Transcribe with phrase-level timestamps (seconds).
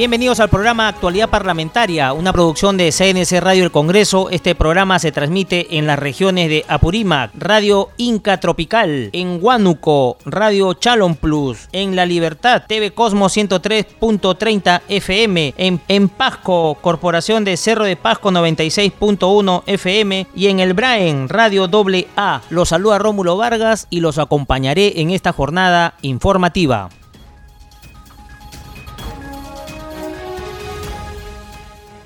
[0.00, 4.30] Bienvenidos al programa Actualidad Parlamentaria, una producción de CNC Radio El Congreso.
[4.30, 10.72] Este programa se transmite en las regiones de Apurímac, Radio Inca Tropical, en Huánuco, Radio
[10.72, 17.84] Chalon Plus, en La Libertad, TV Cosmos 103.30 FM, en, en Pasco, Corporación de Cerro
[17.84, 21.68] de Pasco 96.1 FM y en el Braen, Radio
[22.16, 22.40] AA.
[22.48, 26.88] Los saluda Rómulo Vargas y los acompañaré en esta jornada informativa.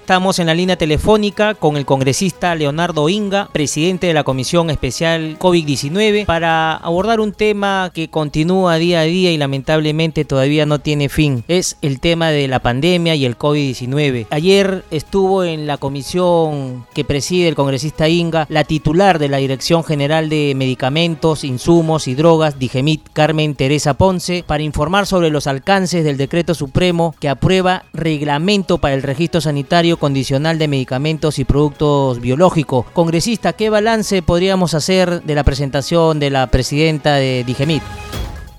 [0.05, 5.39] Estamos en la línea telefónica con el congresista Leonardo Inga, presidente de la Comisión Especial
[5.39, 11.09] COVID-19, para abordar un tema que continúa día a día y lamentablemente todavía no tiene
[11.09, 11.43] fin.
[11.49, 14.27] Es el tema de la pandemia y el COVID-19.
[14.29, 19.85] Ayer estuvo en la comisión que preside el congresista Inga la titular de la Dirección
[19.85, 26.05] General de Medicamentos, Insumos y Drogas, Digemit, Carmen Teresa Ponce, para informar sobre los alcances
[26.05, 32.20] del decreto supremo que aprueba reglamento para el registro sanitario condicional de medicamentos y productos
[32.20, 32.87] biológicos.
[32.92, 37.82] Congresista, ¿qué balance podríamos hacer de la presentación de la presidenta de Digemit?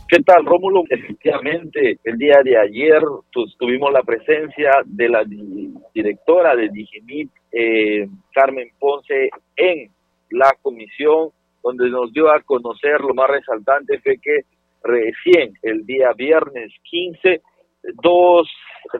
[0.07, 0.83] ¿Qué tal, Rómulo?
[0.89, 3.01] Efectivamente, el día de ayer
[3.57, 5.23] tuvimos la presencia de la
[5.93, 9.89] directora de Digemit, eh, Carmen Ponce, en
[10.29, 11.29] la comisión,
[11.63, 14.41] donde nos dio a conocer lo más resaltante fue que
[14.83, 17.41] recién el día viernes 15,
[18.03, 18.47] dos,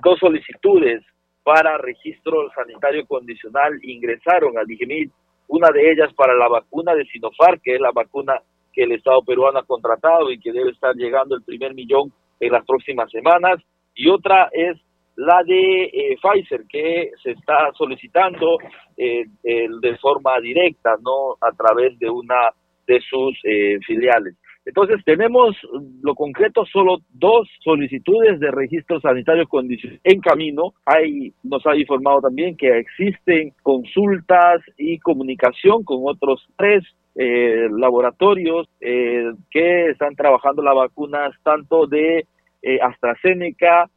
[0.04, 1.04] dos solicitudes
[1.46, 5.12] para registro sanitario condicional ingresaron al DIGEMIT,
[5.48, 8.42] una de ellas para la vacuna de Sinopharm, que es la vacuna
[8.74, 12.52] que el Estado peruano ha contratado y que debe estar llegando el primer millón en
[12.52, 13.62] las próximas semanas,
[13.94, 14.76] y otra es
[15.18, 18.58] la de eh, Pfizer, que se está solicitando
[18.98, 22.50] eh, de forma directa, no a través de una
[22.88, 24.36] de sus eh, filiales.
[24.66, 25.56] Entonces tenemos
[26.02, 30.74] lo concreto solo dos solicitudes de registro sanitario condicional en camino.
[30.86, 36.84] Hay, nos ha informado también que existen consultas y comunicación con otros tres
[37.18, 42.26] eh, laboratorios eh, que están trabajando las vacunas tanto de
[42.62, 43.90] eh, AstraZeneca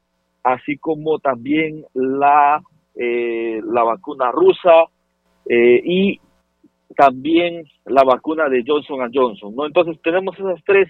[0.44, 2.62] así como también la
[2.94, 4.86] la vacuna rusa
[5.48, 6.18] y
[6.98, 9.66] también la vacuna de Johnson Johnson, ¿no?
[9.66, 10.88] Entonces tenemos esas tres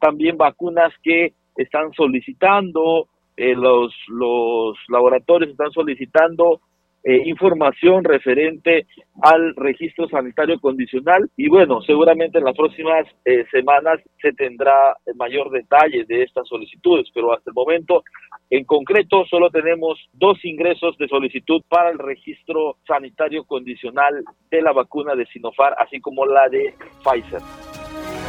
[0.00, 6.62] también vacunas que están solicitando, eh, los, los laboratorios están solicitando
[7.02, 8.86] eh, información referente
[9.22, 14.74] al registro sanitario condicional y bueno, seguramente en las próximas eh, semanas se tendrá
[15.16, 18.02] mayor detalle de estas solicitudes, pero hasta el momento
[18.50, 24.72] en concreto solo tenemos dos ingresos de solicitud para el registro sanitario condicional de la
[24.72, 27.69] vacuna de Sinopharm, así como la de Pfizer.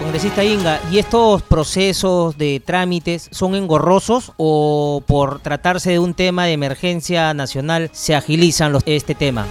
[0.02, 6.46] Congresista Inga, ¿y estos procesos de trámites son engorrosos o por tratarse de un tema
[6.46, 9.46] de emergencia nacional se agilizan los, este tema?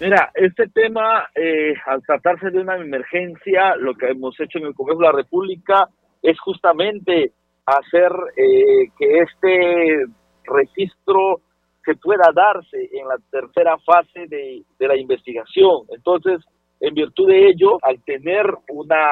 [0.00, 4.74] Mira, este tema, eh, al tratarse de una emergencia, lo que hemos hecho en el
[4.74, 5.88] Congreso de la República
[6.22, 7.32] es justamente
[7.66, 10.06] hacer eh, que este
[10.44, 11.40] registro
[11.84, 15.82] se pueda darse en la tercera fase de, de la investigación.
[15.90, 16.44] Entonces,
[16.80, 19.08] en virtud de ello, al tener una,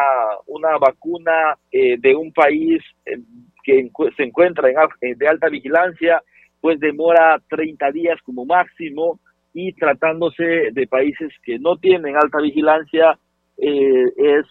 [0.46, 3.18] una vacuna eh, de un país eh,
[3.64, 6.22] que se encuentra en, de alta vigilancia,
[6.60, 9.18] pues demora 30 días como máximo
[9.52, 13.18] y tratándose de países que no tienen alta vigilancia,
[13.58, 14.44] eh, es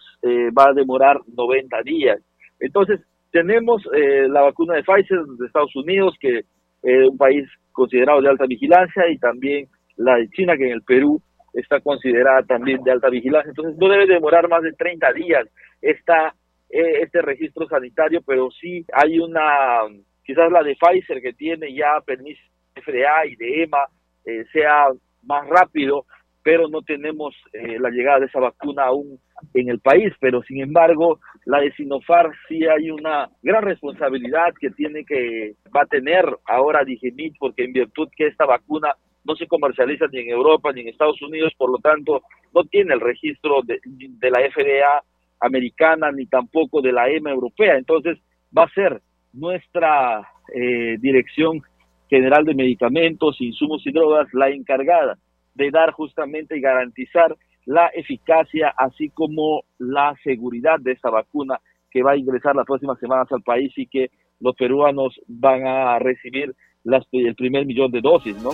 [0.56, 2.18] va a demorar 90 días.
[2.58, 3.00] Entonces,
[3.30, 6.38] tenemos la vacuna de Pfizer de Estados Unidos, que
[6.82, 10.82] es un país considerado de alta vigilancia, y también la de China, que en el
[10.82, 11.20] Perú
[11.56, 13.50] está considerada también de alta vigilancia.
[13.50, 15.48] Entonces no debe demorar más de 30 días
[15.80, 16.34] esta,
[16.70, 19.80] eh, este registro sanitario, pero sí hay una,
[20.24, 22.40] quizás la de Pfizer que tiene ya permiso
[22.74, 23.86] de FDA y de EMA
[24.24, 24.88] eh, sea
[25.22, 26.04] más rápido,
[26.42, 29.18] pero no tenemos eh, la llegada de esa vacuna aún
[29.54, 34.70] en el país, pero sin embargo la de Sinopharm sí hay una gran responsabilidad que
[34.70, 38.94] tiene que va a tener ahora Digemit porque en virtud que esta vacuna
[39.26, 42.22] no se comercializa ni en Europa ni en Estados Unidos, por lo tanto
[42.54, 43.80] no tiene el registro de,
[44.30, 45.02] la FDA
[45.40, 47.76] americana ni tampoco de la EMA europea.
[47.76, 48.18] Entonces
[48.56, 49.00] va a ser
[49.32, 51.62] nuestra eh, Dirección
[52.08, 55.18] General de Medicamentos, Insumos y Drogas la encargada
[55.54, 57.34] de dar justamente y garantizar
[57.64, 62.98] la eficacia, así como la seguridad de esta vacuna que va a ingresar las próximas
[63.00, 68.00] semanas al país y que los peruanos van a recibir las, el primer millón de
[68.00, 68.50] dosis, ¿no?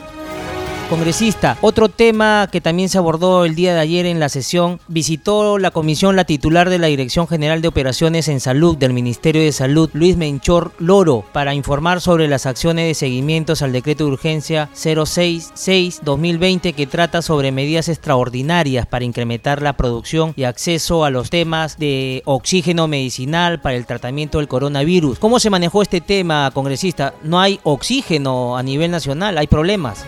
[0.93, 5.57] Congresista, otro tema que también se abordó el día de ayer en la sesión, visitó
[5.57, 9.53] la comisión la titular de la Dirección General de Operaciones en Salud del Ministerio de
[9.53, 14.69] Salud, Luis Menchor Loro, para informar sobre las acciones de seguimientos al decreto de urgencia
[14.75, 21.79] 066-2020 que trata sobre medidas extraordinarias para incrementar la producción y acceso a los temas
[21.79, 25.19] de oxígeno medicinal para el tratamiento del coronavirus.
[25.19, 27.15] ¿Cómo se manejó este tema, congresista?
[27.23, 30.05] No hay oxígeno a nivel nacional, hay problemas.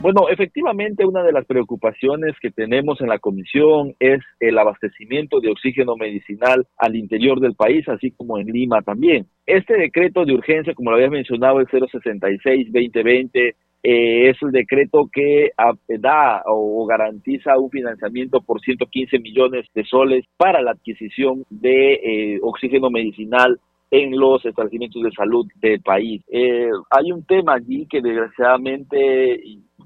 [0.00, 5.50] Bueno, efectivamente una de las preocupaciones que tenemos en la comisión es el abastecimiento de
[5.50, 9.26] oxígeno medicinal al interior del país, así como en Lima también.
[9.44, 15.50] Este decreto de urgencia, como lo había mencionado, el 066-2020, eh, es el decreto que
[15.88, 22.38] da o garantiza un financiamiento por 115 millones de soles para la adquisición de eh,
[22.42, 23.58] oxígeno medicinal
[23.90, 26.22] en los establecimientos de salud del país.
[26.28, 29.40] Eh, hay un tema allí que desgraciadamente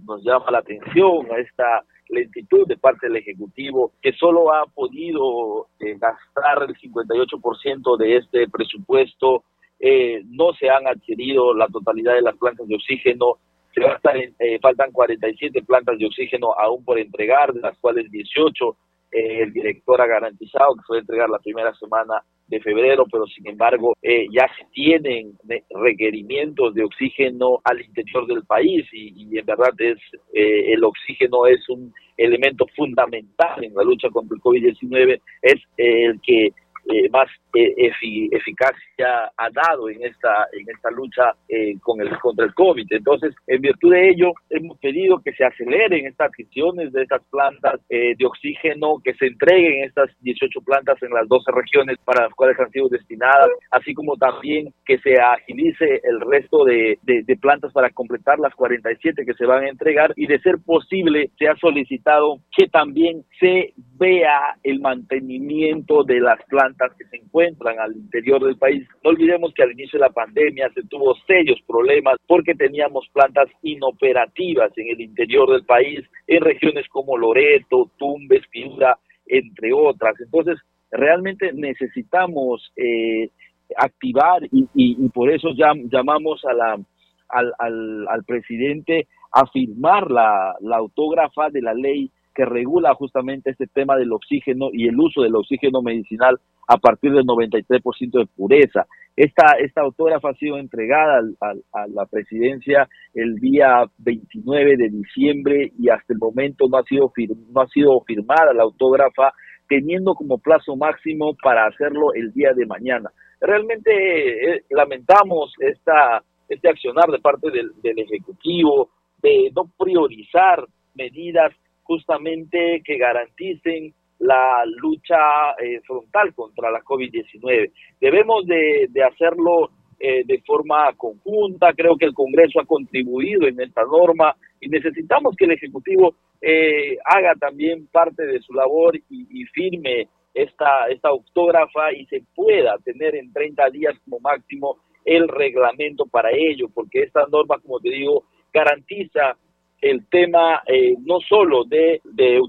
[0.07, 5.69] nos llama la atención a esta lentitud de parte del Ejecutivo, que solo ha podido
[5.81, 9.45] eh, gastar el 58% de este presupuesto,
[9.81, 13.39] eh, no se han adquirido la totalidad de las plantas de oxígeno,
[13.75, 18.77] se gastan, eh, faltan 47 plantas de oxígeno aún por entregar, de las cuales 18
[19.13, 23.95] el director ha garantizado que fue entregar la primera semana de febrero, pero sin embargo
[24.03, 25.33] eh, ya se tienen
[25.71, 29.99] requerimientos de oxígeno al interior del país y, en verdad es
[30.35, 36.21] eh, el oxígeno es un elemento fundamental en la lucha contra el COVID-19, es el
[36.21, 36.53] que
[36.87, 37.93] eh, más eh,
[38.33, 42.87] eficacia ha dado en esta en esta lucha eh, con el contra el COVID.
[42.91, 47.81] Entonces, en virtud de ello, hemos pedido que se aceleren estas gestiones de estas plantas
[47.89, 52.59] de oxígeno, que se entreguen estas 18 plantas en las 12 regiones para las cuales
[52.59, 57.91] han sido destinadas, así como también que se agilice el resto de, de plantas para
[57.91, 62.39] completar las 47 que se van a entregar y de ser posible se ha solicitado
[62.57, 68.57] que también se vea el mantenimiento de las plantas que se encuentran al interior del
[68.57, 68.85] país.
[69.05, 73.49] No olvidemos que al inicio de la pandemia se tuvo serios problemas porque teníamos plantas
[73.63, 80.21] inoperativas en el interior del país, en regiones como Loreto, Tumbes, Piura, entre otras.
[80.21, 80.59] Entonces,
[80.91, 83.31] realmente necesitamos eh,
[83.77, 86.81] activar y, por eso llamamos a la,
[87.29, 94.13] al, presidente a firmar la autógrafa de la ley que regula justamente este tema del
[94.13, 96.39] oxígeno y el uso del oxígeno medicinal
[96.69, 98.87] a partir del 93% de pureza.
[99.15, 105.91] Esta, esta autógrafa ha sido entregada a la presidencia el día 29 de diciembre y
[105.91, 107.13] hasta el momento no ha sido,
[107.51, 109.33] no ha sido firmada la autógrafa,
[109.69, 113.11] teniendo como plazo máximo para hacerlo el día de mañana.
[113.41, 118.91] Realmente eh, lamentamos esta, este accionar de parte del, del Ejecutivo
[119.23, 120.65] de no priorizar
[120.95, 121.53] medidas
[121.83, 127.73] justamente que garanticen la lucha eh, frontal contra la COVID-19.
[128.01, 133.83] Debemos de, hacerlo eh, de forma conjunta, creo que el Congreso ha contribuido en esta
[133.83, 140.09] norma y necesitamos que el Ejecutivo eh, haga también parte de su labor y, firme
[140.35, 146.31] esta, esta autógrafa y se pueda tener en 30 días como máximo el reglamento para
[146.31, 149.37] ello, porque esta norma, como te digo, garantiza
[149.83, 152.41] el tema eh, no solo de, de,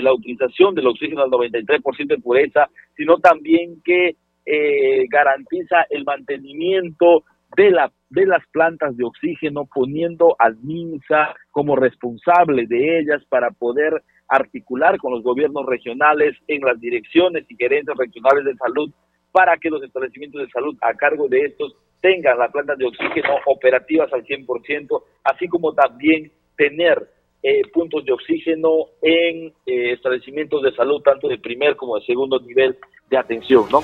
[0.00, 4.14] la utilización del oxígeno al 93% de pureza, sino también que
[4.46, 7.24] eh, garantiza el mantenimiento
[7.56, 13.50] de, la, de las plantas de oxígeno, poniendo al MINSA como responsable de ellas para
[13.50, 18.92] poder articular con los gobiernos regionales en las direcciones y gerencias regionales de salud
[19.32, 23.34] para que los establecimientos de salud a cargo de estos tengan las plantas de oxígeno
[23.46, 27.08] operativas al 100%, así como también tener
[27.42, 32.40] eh, puntos de oxígeno en eh, establecimientos de salud, tanto de primer como de segundo
[32.40, 32.76] nivel
[33.08, 33.82] de atención, ¿no?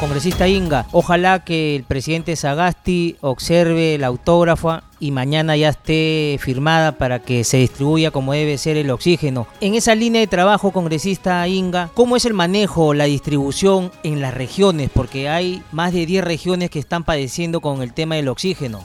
[0.00, 6.96] Congresista Inga, ojalá que el presidente Sagasti observe la autógrafa y mañana ya esté firmada
[6.96, 9.46] para que se distribuya como debe ser el oxígeno.
[9.60, 14.32] En esa línea de trabajo, congresista Inga, ¿cómo es el manejo, la distribución en las
[14.32, 14.88] regiones?
[14.88, 18.80] Porque hay más de 10 regiones que están padeciendo con el tema del oxígeno.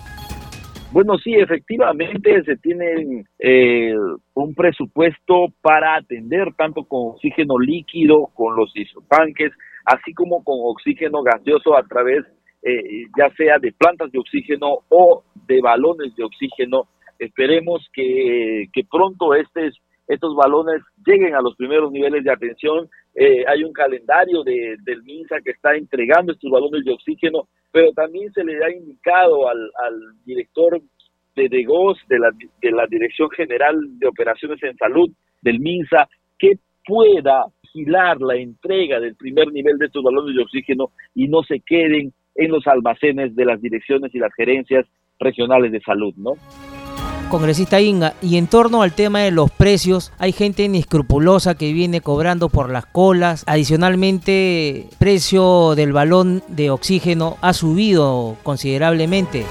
[0.95, 3.93] Bueno, sí, efectivamente se tiene eh,
[4.33, 9.51] un presupuesto para atender tanto con oxígeno líquido, con los isotanques,
[9.83, 12.23] así como con oxígeno gaseoso a través
[12.63, 16.87] eh, ya sea de plantas de oxígeno o de balones de oxígeno.
[17.19, 19.71] Esperemos que, que pronto este
[20.07, 22.87] estos balones lleguen a los primeros niveles de atención.
[23.15, 27.91] Eh, hay un calendario de, del MINSA que está entregando estos balones de oxígeno, pero
[27.91, 29.69] también se le ha indicado al,
[30.25, 30.79] director
[31.35, 32.29] de DEGOS, de la,
[32.61, 35.09] de la Dirección General de Operaciones en Salud
[35.41, 36.07] del MINSA,
[36.37, 36.53] que
[36.85, 41.59] pueda vigilar la entrega del primer nivel de estos balones de oxígeno y no se
[41.59, 44.85] queden en los almacenes de las direcciones y las gerencias
[45.19, 46.33] regionales de salud, ¿no?
[47.29, 52.01] Congresista Inga, y en torno al tema de los precios, hay gente inescrupulosa que viene
[52.01, 53.43] cobrando por las colas.
[53.47, 59.43] Adicionalmente, precio del balón de oxígeno ha subido considerablemente.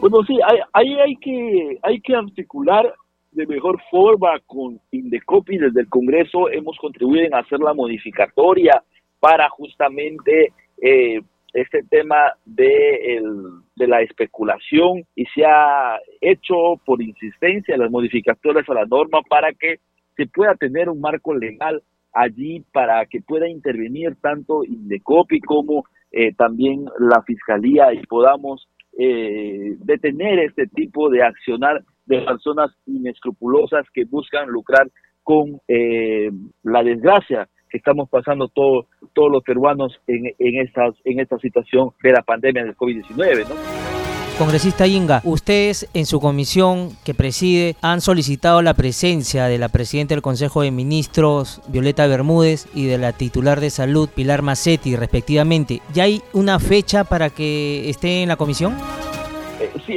[0.00, 0.36] Bueno, sí,
[0.72, 2.92] ahí hay, que, hay que articular
[3.30, 8.82] de mejor forma con Indecopi desde el Congreso hemos contribuido en hacer la modificatoria
[9.20, 10.52] para justamente
[10.82, 11.20] eh,
[11.54, 18.68] este tema de, el, de la especulación y se ha hecho por insistencia las modificatorias
[18.68, 19.80] a la norma para que
[20.16, 26.34] se pueda tener un marco legal allí para que pueda intervenir tanto Indecopi como eh,
[26.34, 34.04] también la Fiscalía y podamos eh, detener este tipo de accionar de personas inescrupulosas que
[34.04, 34.90] buscan lucrar
[35.22, 36.30] con eh,
[36.62, 42.64] la desgracia estamos pasando todos todos los peruanos en, en esta situación de la pandemia
[42.64, 43.48] del COVID-19.
[43.48, 43.92] ¿no?
[44.38, 50.14] Congresista Inga, ustedes en su comisión que preside han solicitado la presencia de la presidenta
[50.14, 55.80] del Consejo de Ministros, Violeta Bermúdez, y de la titular de Salud, Pilar Macetti, respectivamente.
[55.92, 58.74] ¿Ya hay una fecha para que esté en la comisión?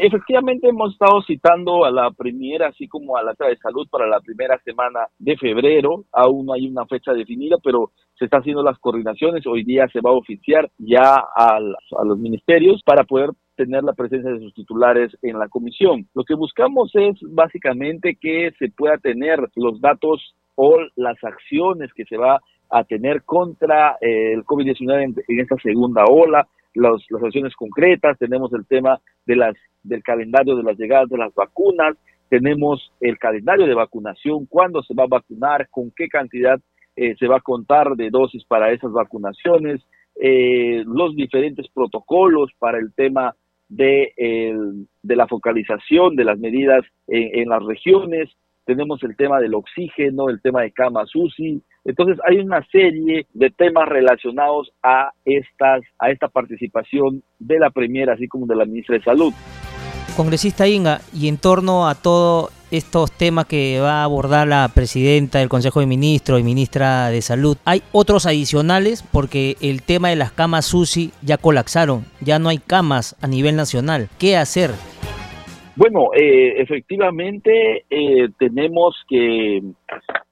[0.02, 4.20] Efectivamente hemos estado citando a la primera, así como a la de salud para la
[4.20, 6.06] primera semana de febrero.
[6.12, 9.46] Aún no hay una fecha definida, pero se están haciendo las coordinaciones.
[9.48, 14.32] Hoy día se va a oficiar ya a los ministerios para poder tener la presencia
[14.32, 16.08] de sus titulares en la comisión.
[16.14, 22.06] Lo que buscamos es básicamente que se pueda tener los datos o las acciones que
[22.06, 28.18] se va a tener contra eh, el COVID-19 en, esta segunda ola, las acciones concretas,
[28.18, 31.98] tenemos el tema de las, del calendario de las llegadas de las vacunas,
[32.30, 36.60] tenemos el calendario de vacunación, cuándo se va a vacunar, con qué cantidad
[36.96, 39.82] eh, se va a contar de dosis para esas vacunaciones,
[40.22, 43.36] eh, los diferentes protocolos para el tema
[43.68, 44.14] de,
[45.02, 48.30] de la focalización de las medidas en, en, las regiones,
[48.66, 53.50] tenemos el tema del oxígeno, el tema de camas UCI, entonces hay una serie de
[53.52, 58.98] temas relacionados a estas a esta participación de la Premier así como de la ministra
[58.98, 59.34] de Salud.
[60.18, 65.40] Congresista Inga, y en torno a todos estos temas que va a abordar la presidenta
[65.40, 69.04] del Consejo de Ministros y ministra de Salud, ¿hay otros adicionales?
[69.12, 73.58] Porque el tema de las camas UCI ya colapsaron, ya no hay camas a nivel
[73.58, 74.08] nacional.
[74.18, 74.72] ¿Qué hacer?
[75.76, 79.60] Bueno, eh, efectivamente eh, tenemos que,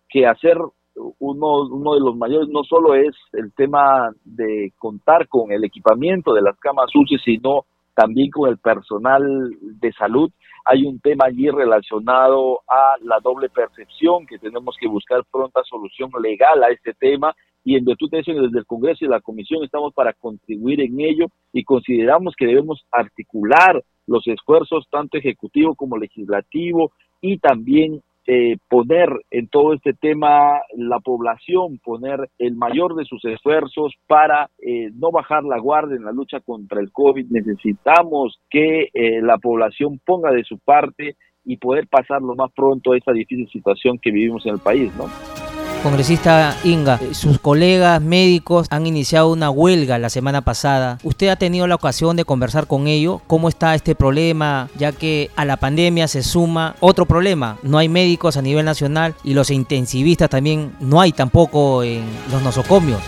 [0.10, 0.58] que hacer
[0.96, 6.34] uno, uno de los mayores no solo es el tema de contar con el equipamiento
[6.34, 9.24] de las camas UCI, sino también con el personal
[9.62, 10.32] de salud.
[10.66, 16.10] Hay un tema allí relacionado a la doble percepción, que tenemos que buscar pronta solución
[16.22, 17.36] legal a este tema
[17.66, 21.00] y en virtud de eso desde el Congreso y la Comisión estamos para contribuir en
[21.00, 28.58] ello y consideramos que debemos articular los esfuerzos tanto ejecutivo como legislativo y también eh,
[28.70, 34.92] poner en todo este tema la población, poner el mayor de sus esfuerzos para eh,
[34.94, 37.28] no bajar la guardia en la lucha contra el COVID.
[37.30, 42.94] Necesitamos que eh, la población ponga de su parte y poder pasar lo más pronto
[42.94, 45.43] a esta difícil situación que vivimos en el país, ¿no?
[45.84, 50.98] Congresista Inga, eh, sus colegas médicos han iniciado una huelga la semana pasada.
[51.04, 53.22] ¿Usted ha tenido la ocasión de conversar con ellos?
[53.28, 54.70] ¿Cómo está este problema?
[54.78, 57.58] Ya que a la pandemia se suma otro problema.
[57.64, 62.42] No hay médicos a nivel nacional y los intensivistas también no hay tampoco en los
[62.42, 63.02] nosocomios.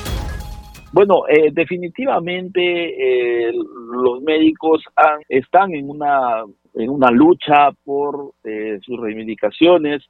[0.92, 4.84] Bueno, eh, definitivamente eh, los médicos
[5.30, 8.34] están en una en una lucha por
[8.82, 10.04] sus reivindicaciones,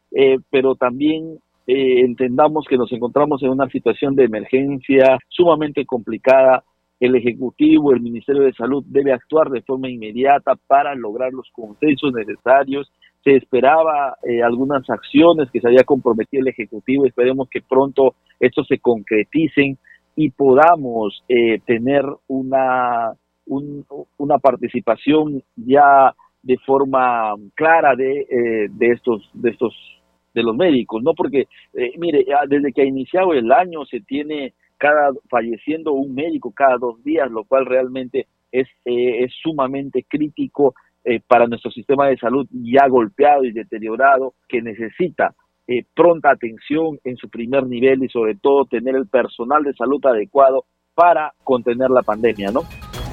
[0.49, 6.63] pero también eh, entendamos que nos encontramos en una situación de emergencia sumamente complicada.
[6.99, 12.13] El Ejecutivo, el Ministerio de Salud debe actuar de forma inmediata para lograr los consensos
[12.13, 12.91] necesarios.
[13.23, 17.05] Se esperaba eh, algunas acciones que se había comprometido el Ejecutivo.
[17.05, 19.77] Esperemos que pronto estos se concreticen
[20.15, 23.11] y podamos eh, tener una,
[23.45, 29.94] una participación ya de forma clara de, de estos de estos
[30.35, 31.13] de los médicos, ¿no?
[31.15, 36.51] Porque, eh, mire, desde que ha iniciado el año se tiene cada falleciendo un médico
[36.51, 42.07] cada dos días, lo cual realmente es, eh, es sumamente crítico eh, para nuestro sistema
[42.07, 45.33] de salud ya golpeado y deteriorado, que necesita
[45.67, 50.03] eh, pronta atención en su primer nivel y sobre todo tener el personal de salud
[50.05, 52.61] adecuado para contener la pandemia, ¿no?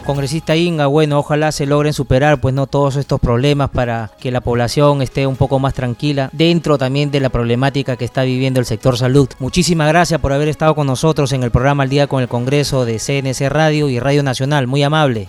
[0.02, 4.40] Congresista Inga, bueno, ojalá se logren superar pues no todos estos problemas para que la
[4.40, 8.66] población esté un poco más tranquila dentro también de la problemática que está viviendo el
[8.66, 9.28] sector salud.
[9.38, 12.85] Muchísimas gracias por haber estado con nosotros en el programa Al Día con el Congreso
[12.85, 15.28] de CNC Radio y Radio Nacional, muy amable.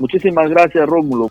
[0.00, 1.30] Muchísimas gracias, Rómulo.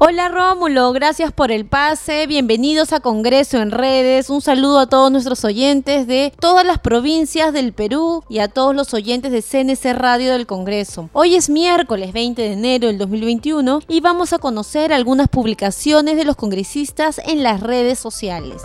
[0.00, 2.28] Hola Rómulo, gracias por el pase.
[2.28, 4.30] Bienvenidos a Congreso en Redes.
[4.30, 8.76] Un saludo a todos nuestros oyentes de todas las provincias del Perú y a todos
[8.76, 11.10] los oyentes de CNC Radio del Congreso.
[11.12, 16.24] Hoy es miércoles 20 de enero del 2021 y vamos a conocer algunas publicaciones de
[16.24, 18.62] los congresistas en las redes sociales.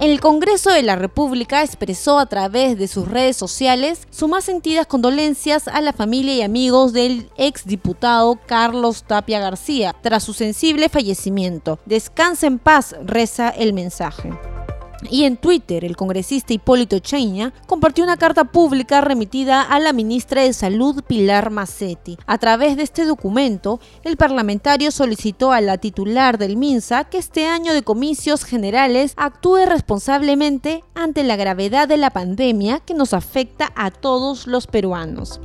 [0.00, 4.86] El Congreso de la República expresó a través de sus redes sociales sus más sentidas
[4.86, 11.80] condolencias a la familia y amigos del exdiputado Carlos Tapia García tras su sensible fallecimiento.
[11.84, 14.30] Descansa en paz, reza el mensaje.
[15.10, 20.42] Y en Twitter, el congresista Hipólito Cheña compartió una carta pública remitida a la ministra
[20.42, 22.18] de Salud Pilar Macetti.
[22.26, 27.46] A través de este documento, el parlamentario solicitó a la titular del MINSA que este
[27.46, 33.72] año de comicios generales actúe responsablemente ante la gravedad de la pandemia que nos afecta
[33.76, 35.40] a todos los peruanos.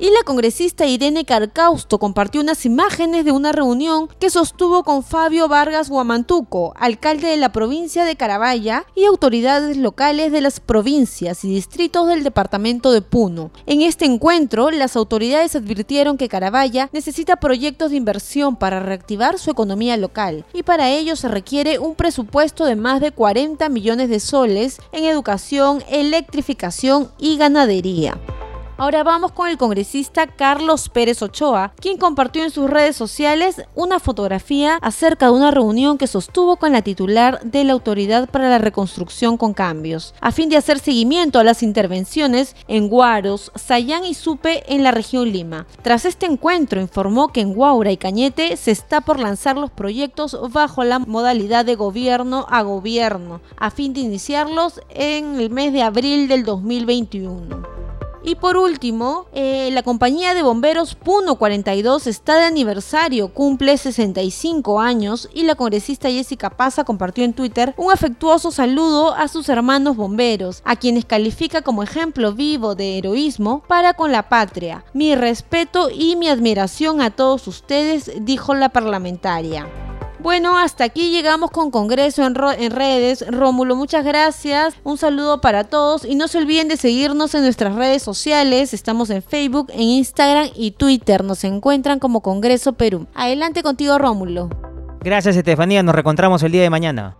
[0.00, 5.48] Y la congresista Irene Carcausto compartió unas imágenes de una reunión que sostuvo con Fabio
[5.48, 11.50] Vargas Guamantuco, alcalde de la provincia de Carabaya, y autoridades locales de las provincias y
[11.50, 13.50] distritos del departamento de Puno.
[13.66, 19.50] En este encuentro, las autoridades advirtieron que Carabaya necesita proyectos de inversión para reactivar su
[19.50, 24.20] economía local, y para ello se requiere un presupuesto de más de 40 millones de
[24.20, 28.16] soles en educación, electrificación y ganadería.
[28.80, 33.98] Ahora vamos con el congresista Carlos Pérez Ochoa, quien compartió en sus redes sociales una
[33.98, 38.58] fotografía acerca de una reunión que sostuvo con la titular de la Autoridad para la
[38.58, 44.14] Reconstrucción con Cambios, a fin de hacer seguimiento a las intervenciones en Guaros, Sayán y
[44.14, 45.66] Supe en la región Lima.
[45.82, 50.38] Tras este encuentro informó que en Guaura y Cañete se está por lanzar los proyectos
[50.52, 55.82] bajo la modalidad de gobierno a gobierno, a fin de iniciarlos en el mes de
[55.82, 57.87] abril del 2021.
[58.24, 64.80] Y por último, eh, la compañía de bomberos Puno 42 está de aniversario, cumple 65
[64.80, 69.96] años y la congresista Jessica Paza compartió en Twitter un afectuoso saludo a sus hermanos
[69.96, 74.84] bomberos, a quienes califica como ejemplo vivo de heroísmo para con la patria.
[74.92, 79.87] Mi respeto y mi admiración a todos ustedes, dijo la parlamentaria.
[80.20, 83.24] Bueno, hasta aquí llegamos con Congreso en, redes.
[83.28, 84.74] Rómulo, muchas gracias.
[84.82, 88.74] Un saludo para todos y no se olviden de seguirnos en nuestras redes sociales.
[88.74, 91.22] Estamos en Facebook, en Instagram y Twitter.
[91.22, 93.06] Nos encuentran como Congreso Perú.
[93.14, 94.50] Adelante contigo, Rómulo.
[95.00, 95.84] Gracias, Estefanía.
[95.84, 97.16] Nos reencontramos el día de mañana.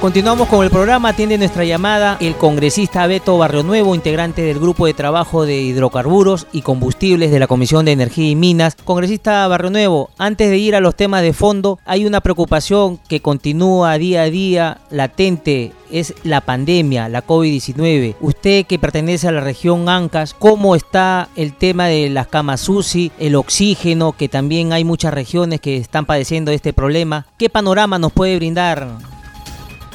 [0.00, 4.86] Continuamos con el programa, atiende nuestra llamada el congresista Beto Barrio Nuevo, integrante del grupo
[4.86, 8.76] de trabajo de hidrocarburos y combustibles de la Comisión de Energía y Minas.
[8.82, 13.20] Congresista Barrio Nuevo, antes de ir a los temas de fondo, hay una preocupación que
[13.20, 18.16] continúa día a día latente es la pandemia, la COVID-19.
[18.22, 23.12] Usted que pertenece a la región Ancas, ¿cómo está el tema de las camas UCI,
[23.18, 27.26] el oxígeno, que también hay muchas regiones que están padeciendo este problema?
[27.36, 28.88] ¿Qué panorama nos puede brindar?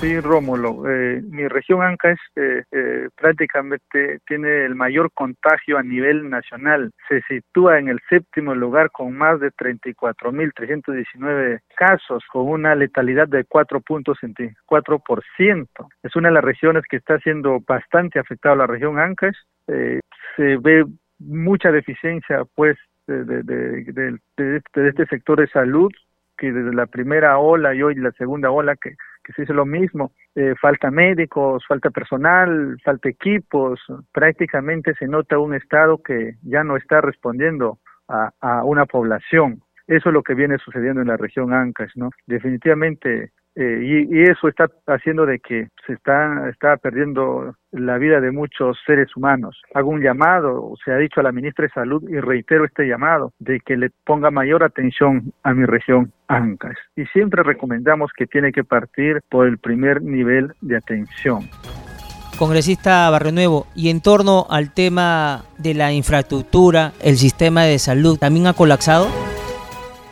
[0.06, 0.88] Sí, Rómulo.
[0.88, 6.92] Eh, mi región Anca eh, eh, prácticamente tiene el mayor contagio a nivel nacional.
[7.10, 13.46] Se sitúa en el séptimo lugar con más de 34.319 casos, con una letalidad de
[13.46, 15.68] 4.4%.
[16.04, 19.38] Es una de las regiones que está siendo bastante afectada la región Ancash.
[19.66, 20.86] se ve
[21.18, 25.92] mucha deficiencia, pues, de, de, de, de, este sector de salud
[26.38, 28.94] que desde la primera ola y hoy la segunda ola que
[29.26, 33.80] que se lo mismo, eh, falta médicos, falta personal, falta equipos,
[34.12, 39.62] prácticamente se nota un Estado que ya no está respondiendo a, a una población.
[39.88, 42.10] Eso es lo que viene sucediendo en la región Ancash, ¿no?
[42.28, 48.32] Definitivamente Eh, y, eso está haciendo de que se está, está perdiendo la vida de
[48.32, 49.62] muchos seres humanos.
[49.74, 53.34] Hago un llamado, se ha dicho a la ministra de Salud y reitero este llamado
[53.40, 56.78] de que le ponga mayor atención a mi región Ancash.
[56.96, 61.48] Y siempre recomendamos que tiene que partir por el primer nivel de atención.
[62.38, 68.18] Congresista Barrio Nuevo, y en torno al tema de la infraestructura, el sistema de salud,
[68.18, 69.08] ¿también ha colapsado?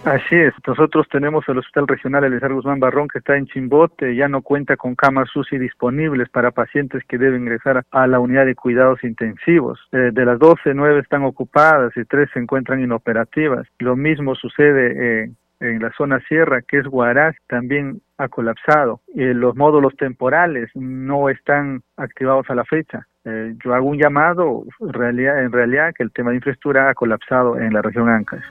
[0.06, 4.28] Así es, nosotros tenemos el Hospital Regional Elizar Guzmán Barrón que está en Chimbote, ya
[4.28, 8.54] no cuenta con camas UCI disponibles para pacientes que deben ingresar a la unidad de
[8.54, 9.80] cuidados intensivos.
[9.94, 13.66] Eh, de las 12, 9 están ocupadas y 3 se encuentran inoperativas.
[13.80, 19.00] Lo mismo sucede en la zona sierra, que es Guaraz, también ha colapsado.
[19.16, 23.08] Eh, los módulos temporales no están activados a la fecha.
[23.26, 26.94] Eh, yo hago un llamado en realidad, en realidad que el tema de infraestructura ha
[26.94, 28.44] colapsado en la región Ancash.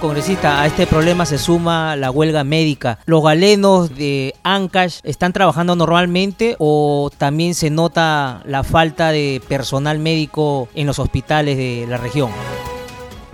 [0.00, 2.98] Congresista, a este problema se suma la huelga médica.
[3.06, 9.98] ¿Los galenos de Ancash están trabajando normalmente o también se nota la falta de personal
[9.98, 12.30] médico en los hospitales de la región?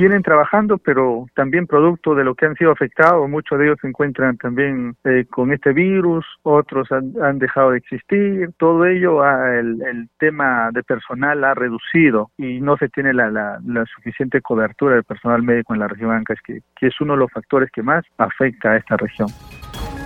[0.00, 3.88] Vienen trabajando, pero también producto de lo que han sido afectados, muchos de ellos se
[3.88, 10.70] encuentran también eh, con este virus, otros han, dejado de existir, todo ello, el, tema
[10.72, 15.74] de personal ha reducido y no se tiene la, la, suficiente cobertura de personal médico
[15.74, 18.76] en la región Ancash, que, que es uno de los factores que más afecta a
[18.76, 19.28] esta región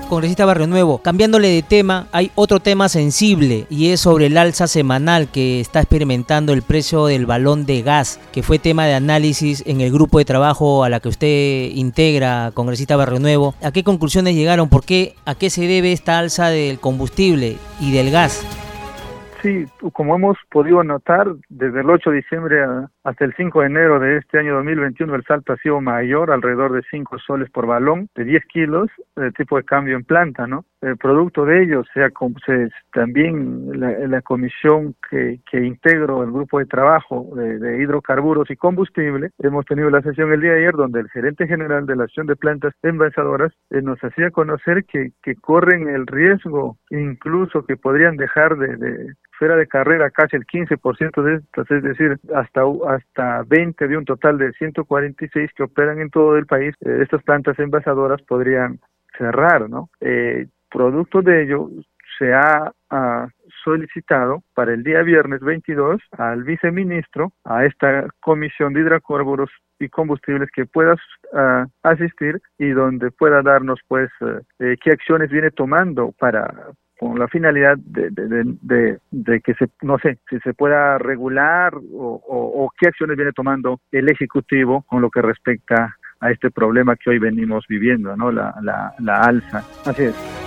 [0.06, 0.98] congresista Barrio Nuevo.
[0.98, 5.80] Cambiándole de tema, hay otro tema sensible y es sobre el alza semanal que está
[5.80, 10.18] experimentando el precio del balón de gas, que fue tema de análisis en el grupo
[10.18, 13.54] de trabajo a la que usted integra, congresista Barrio Nuevo.
[13.62, 14.68] ¿A qué conclusiones llegaron?
[14.68, 15.14] ¿Por qué?
[15.24, 18.42] ¿A qué se debe esta alza del combustible y del gas?
[19.44, 22.64] Sí, como hemos podido notar, desde el 8 de diciembre
[23.04, 26.72] hasta el 5 de enero de este año 2021 el salto ha sido mayor, alrededor
[26.72, 30.64] de 5 soles por balón, de 10 kilos, de tipo de cambio en planta, ¿no?
[30.80, 32.08] El producto de ello, sea,
[32.46, 39.30] se, también la, comisión que, que integro el grupo de trabajo de, hidrocarburos y combustible,
[39.40, 42.26] hemos tenido la sesión el día de ayer donde el gerente general de la acción
[42.26, 48.16] de plantas envasadoras eh, nos hacía conocer que, que corren el riesgo, incluso que podrían
[48.16, 53.88] dejar de fuera de carrera casi el 15% de estas, es decir, hasta, hasta 20
[53.88, 58.22] de un total de 146 que operan en todo el país, eh, estas plantas envasadoras
[58.22, 58.78] podrían
[59.16, 59.90] cerrar, ¿no?
[60.00, 61.68] Eh, producto de ello,
[62.18, 62.72] se ha,
[63.64, 70.50] solicitado para el día viernes 22 al viceministro, a esta comisión de hidrocarburos y combustibles
[70.52, 70.94] que pueda
[71.82, 74.10] asistir y donde pueda darnos pues
[74.60, 79.98] eh, qué acciones viene tomando para con la finalidad de, de, de, que se, no
[79.98, 85.10] sé, si se pueda regular o, o, qué acciones viene tomando el Ejecutivo con lo
[85.10, 88.30] que respecta a este problema que hoy venimos viviendo, ¿no?
[88.30, 89.58] La, la, la alza.
[89.84, 90.43] Así es.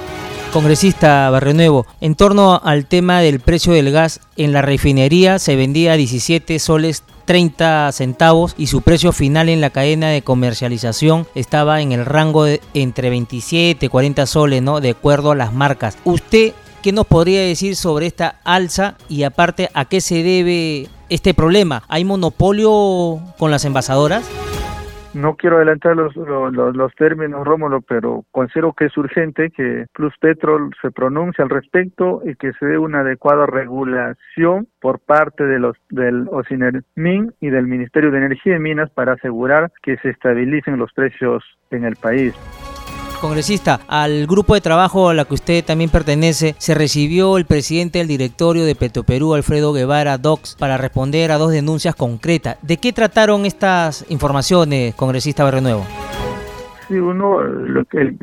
[0.57, 5.55] Congresista Barrio Nuevo, en torno al tema del precio del gas en la refinería se
[5.55, 11.27] vendía a 17 soles 30 centavos y su precio final en la cadena de comercialización
[11.35, 14.81] estaba en el rango de entre 27 y 40 soles, ¿no?
[14.81, 15.95] De acuerdo a las marcas.
[16.05, 21.35] ¿Usted qué nos podría decir sobre esta alza y aparte a qué se debe este
[21.35, 21.83] problema?
[21.87, 24.25] ¿Hay monopolio con las envasadoras?
[25.17, 30.69] No quiero adelantar los, los, términos, Rómulo, pero considero que es urgente que Plus Petrol
[30.79, 35.75] se pronuncie al respecto y que se dé una adecuada regulación por parte de los
[35.89, 40.93] del OCINERMIN y del Ministerio de Energía y Minas para asegurar que se estabilicen los
[40.93, 42.35] precios en el país.
[43.19, 47.99] Congresista, al grupo de trabajo a la que usted también pertenece, se recibió el presidente
[47.99, 52.57] del directorio de Petroperú, Alfredo Guevara Docs, para responder a dos denuncias concretas.
[52.61, 55.83] ¿De qué trataron estas informaciones, congresista Barrio Nuevo?
[56.87, 58.15] Sí, uno, lo que,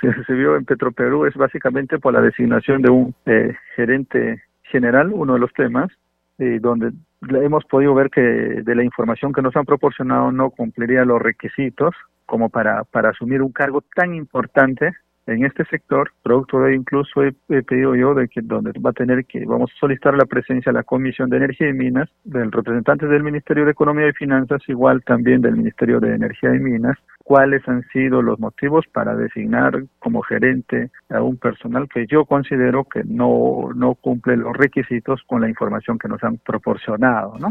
[0.00, 5.34] se recibió en Petroperú es básicamente por la designación de un eh, gerente general, uno
[5.34, 5.90] de los temas,
[6.38, 11.04] eh, donde hemos podido ver que de la información que nos han proporcionado no cumpliría
[11.04, 11.94] los requisitos
[12.30, 14.92] como para, para asumir un cargo tan importante
[15.26, 19.24] en este sector, producto de incluso he, pedido yo de que donde va a tener
[19.26, 23.06] que, vamos a solicitar la presencia de la Comisión de Energía y Minas, del representante
[23.06, 27.66] del Ministerio de Economía y Finanzas, igual también del Ministerio de Energía y Minas, cuáles
[27.68, 33.02] han sido los motivos para designar como gerente a un personal que yo considero que
[33.04, 37.50] no, no cumple los requisitos con la información que nos han proporcionado, ¿no?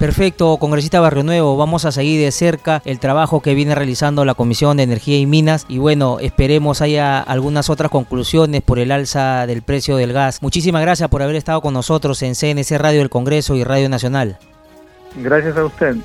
[0.00, 4.32] Perfecto, congresista Barrio Nuevo, vamos a seguir de cerca el trabajo que viene realizando la
[4.32, 9.46] Comisión de Energía y Minas y bueno, esperemos haya algunas otras conclusiones por el alza
[9.46, 10.40] del precio del gas.
[10.40, 14.38] Muchísimas gracias por haber estado con nosotros en CNC Radio del Congreso y Radio Nacional.
[15.16, 15.96] Gracias a usted.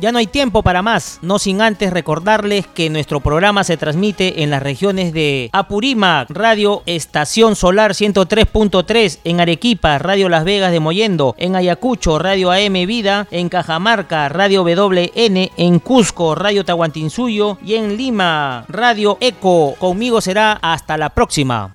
[0.00, 4.42] Ya no hay tiempo para más, no sin antes recordarles que nuestro programa se transmite
[4.42, 10.80] en las regiones de Apurímac, Radio Estación Solar 103.3, en Arequipa, Radio Las Vegas de
[10.80, 17.74] Moyendo, en Ayacucho, Radio AM Vida, en Cajamarca, Radio WN, en Cusco, Radio Tahuantinsuyo y
[17.74, 19.74] en Lima, Radio Eco.
[19.78, 21.74] Conmigo será hasta la próxima.